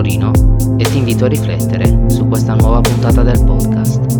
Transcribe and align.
sono 0.00 0.02
Rino 0.02 0.32
e 0.78 0.84
ti 0.84 0.98
invito 0.98 1.26
a 1.26 1.28
riflettere 1.28 2.08
su 2.10 2.26
questa 2.26 2.54
nuova 2.54 2.80
puntata 2.80 3.22
del 3.22 3.44
podcast. 3.44 4.18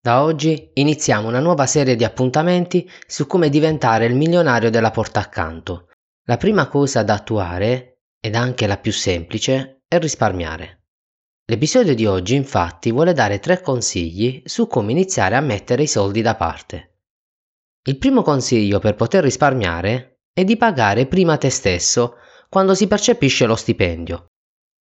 Da 0.00 0.22
oggi 0.22 0.70
iniziamo 0.74 1.28
una 1.28 1.40
nuova 1.40 1.66
serie 1.66 1.96
di 1.96 2.04
appuntamenti 2.04 2.88
su 3.06 3.26
come 3.26 3.48
diventare 3.48 4.06
il 4.06 4.14
milionario 4.14 4.70
della 4.70 4.90
porta 4.90 5.20
accanto. 5.20 5.88
La 6.24 6.36
prima 6.36 6.68
cosa 6.68 7.02
da 7.02 7.14
attuare, 7.14 8.00
ed 8.20 8.34
anche 8.34 8.66
la 8.66 8.78
più 8.78 8.92
semplice, 8.92 9.82
è 9.86 9.98
risparmiare. 9.98 10.84
L'episodio 11.50 11.94
di 11.94 12.06
oggi 12.06 12.34
infatti 12.34 12.90
vuole 12.90 13.12
dare 13.12 13.38
tre 13.38 13.60
consigli 13.60 14.42
su 14.44 14.66
come 14.66 14.92
iniziare 14.92 15.34
a 15.36 15.40
mettere 15.40 15.82
i 15.82 15.86
soldi 15.86 16.20
da 16.22 16.34
parte. 16.34 16.87
Il 17.82 17.98
primo 17.98 18.22
consiglio 18.22 18.78
per 18.78 18.94
poter 18.94 19.22
risparmiare 19.22 20.20
è 20.32 20.44
di 20.44 20.56
pagare 20.56 21.06
prima 21.06 21.36
te 21.36 21.50
stesso 21.50 22.16
quando 22.48 22.74
si 22.74 22.86
percepisce 22.86 23.46
lo 23.46 23.56
stipendio. 23.56 24.26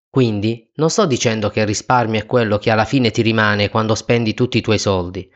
Quindi 0.09 0.69
non 0.75 0.89
sto 0.89 1.05
dicendo 1.05 1.49
che 1.49 1.61
il 1.61 1.65
risparmio 1.65 2.19
è 2.19 2.25
quello 2.25 2.57
che 2.57 2.69
alla 2.69 2.85
fine 2.85 3.09
ti 3.09 3.21
rimane 3.21 3.69
quando 3.69 3.95
spendi 3.95 4.33
tutti 4.33 4.57
i 4.59 4.61
tuoi 4.61 4.77
soldi. 4.77 5.27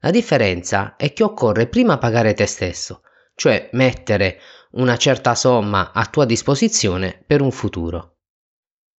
La 0.00 0.10
differenza 0.10 0.96
è 0.96 1.12
che 1.12 1.22
occorre 1.22 1.68
prima 1.68 1.98
pagare 1.98 2.34
te 2.34 2.46
stesso, 2.46 3.02
cioè 3.34 3.68
mettere 3.72 4.40
una 4.72 4.96
certa 4.96 5.34
somma 5.34 5.92
a 5.92 6.04
tua 6.06 6.24
disposizione 6.24 7.22
per 7.26 7.40
un 7.40 7.52
futuro. 7.52 8.16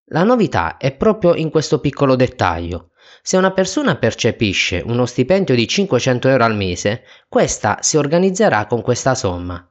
La 0.09 0.23
novità 0.23 0.77
è 0.77 0.95
proprio 0.95 1.35
in 1.35 1.49
questo 1.49 1.79
piccolo 1.79 2.15
dettaglio. 2.15 2.91
Se 3.21 3.37
una 3.37 3.51
persona 3.51 3.95
percepisce 3.95 4.83
uno 4.85 5.05
stipendio 5.05 5.55
di 5.55 5.67
500 5.67 6.29
euro 6.29 6.43
al 6.43 6.55
mese, 6.55 7.03
questa 7.27 7.79
si 7.81 7.97
organizzerà 7.97 8.65
con 8.67 8.81
questa 8.81 9.15
somma, 9.15 9.67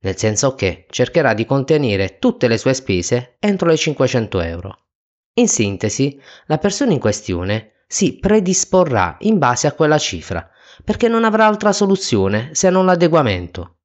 nel 0.00 0.16
senso 0.16 0.54
che 0.54 0.86
cercherà 0.90 1.34
di 1.34 1.44
contenere 1.44 2.18
tutte 2.18 2.48
le 2.48 2.58
sue 2.58 2.74
spese 2.74 3.36
entro 3.40 3.68
le 3.68 3.76
500 3.76 4.40
euro. 4.40 4.86
In 5.34 5.48
sintesi, 5.48 6.20
la 6.46 6.58
persona 6.58 6.92
in 6.92 6.98
questione 6.98 7.84
si 7.86 8.18
predisporrà 8.18 9.16
in 9.20 9.38
base 9.38 9.66
a 9.66 9.72
quella 9.72 9.98
cifra, 9.98 10.48
perché 10.84 11.08
non 11.08 11.24
avrà 11.24 11.46
altra 11.46 11.72
soluzione 11.72 12.50
se 12.52 12.70
non 12.70 12.84
l'adeguamento. 12.84 13.76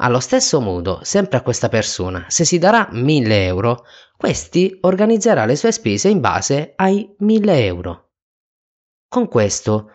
Allo 0.00 0.20
stesso 0.20 0.60
modo, 0.60 1.00
sempre 1.02 1.38
a 1.38 1.42
questa 1.42 1.68
persona, 1.68 2.24
se 2.28 2.44
si 2.44 2.58
darà 2.58 2.88
1000 2.90 3.46
euro, 3.46 3.84
questi 4.16 4.78
organizzerà 4.82 5.44
le 5.44 5.56
sue 5.56 5.72
spese 5.72 6.08
in 6.08 6.20
base 6.20 6.72
ai 6.76 7.14
1000 7.18 7.64
euro. 7.64 8.07
Con 9.08 9.26
questo 9.26 9.90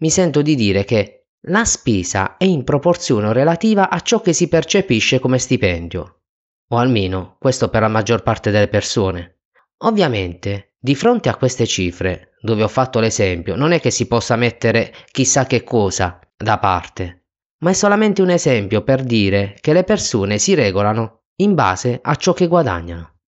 mi 0.00 0.10
sento 0.10 0.42
di 0.42 0.54
dire 0.54 0.84
che 0.84 1.28
la 1.44 1.64
spesa 1.64 2.36
è 2.36 2.44
in 2.44 2.62
proporzione 2.62 3.32
relativa 3.32 3.88
a 3.88 4.00
ciò 4.00 4.20
che 4.20 4.34
si 4.34 4.48
percepisce 4.48 5.18
come 5.18 5.38
stipendio, 5.38 6.20
o 6.68 6.76
almeno 6.76 7.36
questo 7.38 7.70
per 7.70 7.80
la 7.80 7.88
maggior 7.88 8.22
parte 8.22 8.50
delle 8.50 8.68
persone. 8.68 9.38
Ovviamente, 9.78 10.74
di 10.78 10.94
fronte 10.94 11.30
a 11.30 11.36
queste 11.36 11.66
cifre, 11.66 12.34
dove 12.42 12.62
ho 12.62 12.68
fatto 12.68 13.00
l'esempio, 13.00 13.56
non 13.56 13.72
è 13.72 13.80
che 13.80 13.90
si 13.90 14.06
possa 14.06 14.36
mettere 14.36 14.94
chissà 15.10 15.46
che 15.46 15.64
cosa 15.64 16.20
da 16.36 16.58
parte, 16.58 17.28
ma 17.60 17.70
è 17.70 17.74
solamente 17.74 18.20
un 18.20 18.28
esempio 18.28 18.82
per 18.82 19.02
dire 19.02 19.56
che 19.60 19.72
le 19.72 19.84
persone 19.84 20.38
si 20.38 20.52
regolano 20.52 21.22
in 21.36 21.54
base 21.54 21.98
a 22.02 22.14
ciò 22.16 22.34
che 22.34 22.46
guadagnano. 22.46 23.20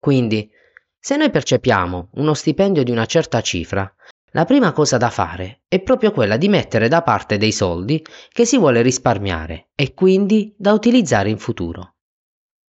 Quindi, 0.00 0.50
se 0.98 1.16
noi 1.16 1.30
percepiamo 1.30 2.10
uno 2.14 2.34
stipendio 2.34 2.82
di 2.82 2.90
una 2.90 3.06
certa 3.06 3.40
cifra, 3.40 3.92
la 4.32 4.44
prima 4.44 4.72
cosa 4.72 4.96
da 4.96 5.10
fare 5.10 5.62
è 5.66 5.80
proprio 5.80 6.12
quella 6.12 6.36
di 6.36 6.48
mettere 6.48 6.88
da 6.88 7.02
parte 7.02 7.36
dei 7.36 7.52
soldi 7.52 8.04
che 8.30 8.44
si 8.44 8.58
vuole 8.58 8.82
risparmiare 8.82 9.70
e 9.74 9.92
quindi 9.94 10.54
da 10.56 10.72
utilizzare 10.72 11.30
in 11.30 11.38
futuro. 11.38 11.96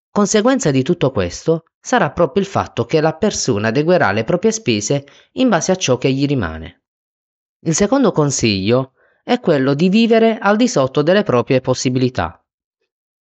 Conseguenza 0.09 0.71
di 0.71 0.83
tutto 0.83 1.11
questo 1.11 1.65
sarà 1.79 2.11
proprio 2.11 2.43
il 2.43 2.49
fatto 2.49 2.85
che 2.85 3.01
la 3.01 3.13
persona 3.13 3.67
adeguerà 3.67 4.11
le 4.11 4.23
proprie 4.23 4.51
spese 4.51 5.05
in 5.33 5.49
base 5.49 5.71
a 5.71 5.75
ciò 5.75 5.97
che 5.97 6.11
gli 6.11 6.25
rimane. 6.25 6.83
Il 7.61 7.75
secondo 7.75 8.11
consiglio 8.11 8.93
è 9.23 9.39
quello 9.39 9.73
di 9.73 9.89
vivere 9.89 10.37
al 10.37 10.55
di 10.55 10.67
sotto 10.67 11.01
delle 11.01 11.23
proprie 11.23 11.61
possibilità. 11.61 12.43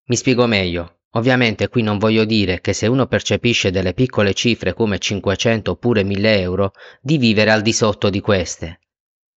Mi 0.06 0.16
spiego 0.16 0.46
meglio. 0.46 0.97
Ovviamente 1.18 1.68
qui 1.68 1.82
non 1.82 1.98
voglio 1.98 2.26
dire 2.26 2.62
che 2.62 2.74
se 2.74 2.86
uno 2.86 3.08
percepisce 3.08 3.72
delle 3.72 3.96
piccole 3.96 4.36
cifre 4.36 4.76
come 4.76 5.00
500 5.00 5.72
oppure 5.72 6.04
1000 6.04 6.40
euro, 6.42 6.74
di 7.02 7.18
vivere 7.18 7.50
al 7.50 7.64
di 7.64 7.74
sotto 7.74 8.12
di 8.12 8.22
queste. 8.22 8.82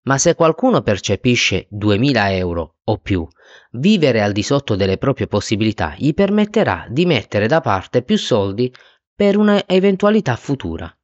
Ma 0.02 0.18
se 0.18 0.34
qualcuno 0.34 0.82
percepisce 0.82 1.66
2000 1.70 2.32
euro 2.34 2.76
o 2.84 2.98
più, 2.98 3.26
vivere 3.72 4.20
al 4.20 4.32
di 4.32 4.42
sotto 4.42 4.76
delle 4.76 4.98
proprie 4.98 5.26
possibilità 5.26 5.94
gli 5.96 6.12
permetterà 6.12 6.86
di 6.90 7.06
mettere 7.06 7.46
da 7.46 7.62
parte 7.62 8.02
più 8.02 8.18
soldi 8.18 8.70
per 9.14 9.38
un'eventualità 9.38 10.36
futura. 10.36 10.94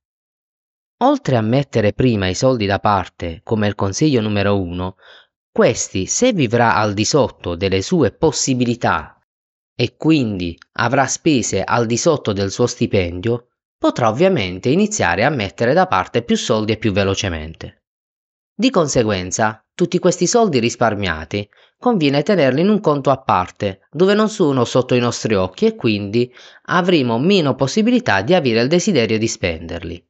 Oltre 1.05 1.37
a 1.37 1.43
mettere 1.43 1.95
prima 1.95 2.29
i 2.29 2.35
soldi 2.35 2.67
da 2.67 2.81
parte, 2.81 3.41
come 3.43 3.67
il 3.67 3.75
consiglio 3.75 4.21
numero 4.21 4.61
uno, 4.61 4.97
questi, 5.51 6.05
se 6.05 6.35
vivrà 6.35 6.75
al 6.75 6.93
di 6.93 7.07
sotto 7.07 7.55
delle 7.55 7.81
sue 7.81 8.13
possibilità 8.13 9.16
e 9.77 9.97
quindi 9.97 10.59
avrà 10.79 11.07
spese 11.07 11.63
al 11.63 11.85
di 11.85 11.99
sotto 11.99 12.33
del 12.33 12.51
suo 12.51 12.67
stipendio, 12.67 13.49
potrà 13.79 14.09
ovviamente 14.09 14.71
iniziare 14.71 15.23
a 15.23 15.29
mettere 15.29 15.75
da 15.75 15.87
parte 15.87 16.23
più 16.23 16.37
soldi 16.37 16.73
e 16.73 16.77
più 16.79 16.93
velocemente. 16.93 17.83
Di 18.55 18.71
conseguenza, 18.71 19.63
tutti 19.75 19.99
questi 19.99 20.27
soldi 20.27 20.59
risparmiati 20.59 21.47
conviene 21.79 22.23
tenerli 22.23 22.63
in 22.63 22.71
un 22.71 22.81
conto 22.81 23.11
a 23.11 23.21
parte, 23.21 23.81
dove 23.91 24.15
non 24.15 24.31
sono 24.31 24.65
sotto 24.65 24.95
i 24.95 24.99
nostri 24.99 25.35
occhi 25.35 25.67
e 25.67 25.75
quindi 25.75 26.33
avremo 26.69 27.19
meno 27.19 27.55
possibilità 27.55 28.23
di 28.23 28.33
avere 28.33 28.63
il 28.63 28.69
desiderio 28.69 29.19
di 29.19 29.29
spenderli. 29.29 30.03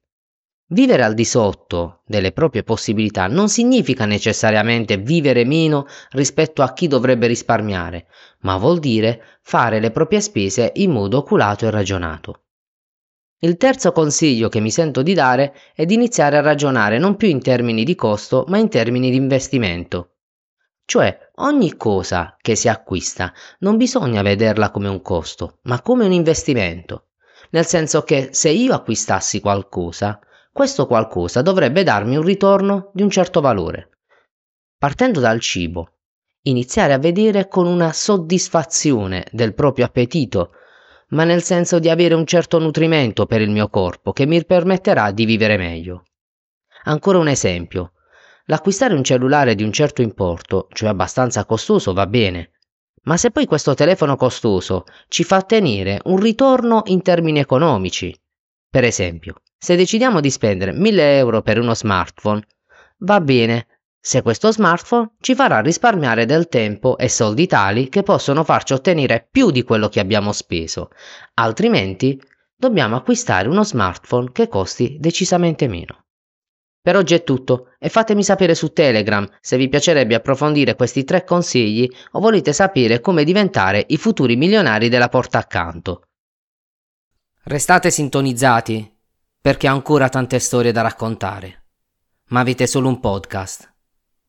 Vivere 0.69 1.05
al 1.05 1.15
di 1.15 1.25
sotto 1.25 2.03
delle 2.07 2.33
proprie 2.33 2.65
possibilità 2.65 3.29
non 3.29 3.49
significa 3.49 4.05
necessariamente 4.05 4.97
vivere 4.97 5.45
meno 5.45 5.87
rispetto 6.11 6.63
a 6.63 6.73
chi 6.73 6.89
dovrebbe 6.89 7.29
risparmiare, 7.29 8.09
ma 8.41 8.57
vuol 8.57 8.81
dire 8.81 9.39
fare 9.43 9.79
le 9.79 9.93
proprie 9.93 10.21
spese 10.21 10.73
in 10.77 10.91
modo 10.91 11.19
oculato 11.19 11.67
e 11.67 11.71
ragionato. 11.71 12.47
Il 13.39 13.57
terzo 13.59 13.93
consiglio 13.93 14.49
che 14.49 14.59
mi 14.59 14.73
sento 14.73 15.03
di 15.03 15.15
dare 15.15 15.55
è 15.73 15.85
di 15.85 15.95
iniziare 15.95 16.37
a 16.37 16.41
ragionare 16.41 16.99
non 16.99 17.15
più 17.15 17.29
in 17.29 17.41
termini 17.41 17.85
di 17.85 17.95
costo, 17.95 18.45
ma 18.49 18.59
in 18.59 18.69
termini 18.69 19.11
di 19.11 19.17
investimento. 19.17 20.15
Cioè, 20.85 21.31
ogni 21.37 21.77
cosa 21.77 22.37
che 22.41 22.57
si 22.57 22.69
acquista 22.69 23.33
non 23.61 23.77
bisogna 23.77 24.23
vederla 24.23 24.71
come 24.71 24.89
un 24.89 25.01
costo, 25.01 25.59
ma 25.63 25.81
come 25.81 26.07
un 26.07 26.13
investimento. 26.13 27.11
Nel 27.51 27.67
senso 27.67 28.03
che 28.03 28.31
se 28.33 28.49
io 28.49 28.75
acquistassi 28.75 29.39
qualcosa, 29.39 30.19
questo 30.57 30.87
qualcosa 30.87 31.43
dovrebbe 31.43 31.83
darmi 31.83 32.17
un 32.17 32.23
ritorno 32.23 32.91
di 32.95 33.03
un 33.03 33.11
certo 33.11 33.43
valore. 33.43 33.91
Partendo 34.79 35.21
dal 35.21 35.39
cibo, 35.39 35.99
iniziare 36.45 36.95
a 36.95 36.99
vedere 36.99 37.47
con 37.47 37.67
una 37.67 37.93
soddisfazione 37.93 39.27
del 39.33 39.53
proprio 39.53 39.85
appetito, 39.85 40.53
ma 41.09 41.25
nel 41.25 41.43
senso 41.43 41.79
di 41.79 41.91
avere 41.91 42.15
un 42.15 42.25
certo 42.25 42.59
nutrimento 42.59 43.27
per 43.27 43.43
il 43.43 43.51
mio 43.51 43.69
corpo 43.69 44.13
che 44.13 44.25
mi 44.25 44.43
permetterà 44.47 45.11
di 45.11 45.27
vivere 45.27 45.59
meglio. 45.59 46.05
Ancora 46.85 47.19
un 47.19 47.29
esempio. 47.29 47.93
L'acquistare 48.47 48.95
un 48.95 49.05
cellulare 49.05 49.55
di 49.57 49.63
un 49.63 49.73
certo 49.73 50.01
importo, 50.01 50.69
cioè 50.73 50.89
abbastanza 50.89 51.45
costoso, 51.45 51.93
va 51.93 52.07
bene, 52.07 52.53
ma 53.03 53.19
se 53.19 53.31
poi 53.31 53.45
questo 53.45 53.75
telefono 53.75 54.17
costoso 54.17 54.85
ci 55.09 55.23
fa 55.23 55.37
ottenere 55.37 56.01
un 56.05 56.17
ritorno 56.19 56.81
in 56.87 57.03
termini 57.03 57.41
economici, 57.41 58.19
per 58.71 58.85
esempio, 58.85 59.43
se 59.59 59.77
decidiamo 59.77 60.21
di 60.21 60.31
spendere 60.31 60.73
1000 60.73 61.17
euro 61.17 61.43
per 61.43 61.59
uno 61.59 61.75
smartphone, 61.75 62.43
va 62.99 63.21
bene 63.21 63.67
se 64.07 64.23
questo 64.23 64.53
smartphone 64.53 65.15
ci 65.21 65.35
farà 65.35 65.61
risparmiare 65.61 66.27
del 66.27 66.49
tempo 66.49 66.97
e 66.97 67.09
soldi 67.09 67.49
tali 67.49 67.89
che 67.89 68.05
possono 68.05 68.45
farci 68.45 68.73
ottenere 68.73 69.27
più 69.29 69.51
di 69.51 69.65
quello 69.65 69.89
che 69.89 69.99
abbiamo 69.99 70.33
speso, 70.33 70.91
altrimenti 71.35 72.21
dobbiamo 72.55 72.95
acquistare 72.95 73.49
uno 73.49 73.65
smartphone 73.65 74.31
che 74.31 74.47
costi 74.47 74.97
decisamente 75.01 75.67
meno. 75.67 76.05
Per 76.81 76.95
oggi 76.95 77.15
è 77.15 77.25
tutto 77.25 77.71
e 77.81 77.89
fatemi 77.89 78.23
sapere 78.23 78.55
su 78.55 78.73
Telegram 78.73 79.29
se 79.41 79.57
vi 79.57 79.69
piacerebbe 79.69 80.15
approfondire 80.15 80.77
questi 80.77 81.03
tre 81.03 81.25
consigli 81.25 81.91
o 82.13 82.21
volete 82.21 82.53
sapere 82.53 83.01
come 83.01 83.25
diventare 83.25 83.85
i 83.89 83.97
futuri 83.97 84.37
milionari 84.37 84.89
della 84.89 85.09
porta 85.09 85.39
accanto. 85.39 86.03
Restate 87.43 87.91
sintonizzati 87.91 88.96
perché 89.47 89.69
ho 89.69 89.73
ancora 89.73 90.09
tante 90.09 90.41
storie 90.41 90.73
da 90.73 90.83
raccontare, 90.83 91.67
ma 92.31 92.41
avete 92.41 92.67
solo 92.67 92.89
un 92.89 92.99
podcast 92.99 93.73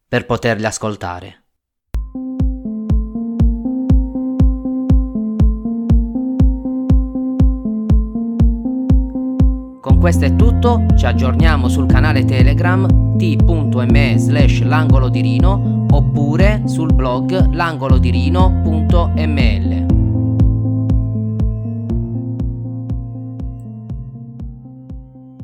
per 0.08 0.28
poterle 0.28 0.68
ascoltare. 0.68 1.46
Con 9.82 9.98
Con 9.98 10.14
questo 10.14 10.26
è 10.26 10.36
tutto, 10.36 10.86
ci 10.96 11.08
aggiorniamo 11.08 11.68
sul 11.68 11.88
canale 11.88 12.24
Telegram 12.24 13.18
t.me 13.18 14.20
slash 14.20 14.62
l'angolo 14.62 15.10
di 15.10 15.22
Rino 15.22 15.88
oppure 15.90 16.62
sul 16.68 16.94
blog 16.94 17.56
langolodirino.ml. 17.56 19.97